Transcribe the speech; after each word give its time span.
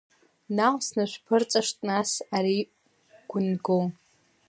Наҟ 0.55 0.77
снашәԥырҵышт 0.87 1.77
нас, 1.87 2.11
ари 2.35 2.59
гәынго. 3.29 3.79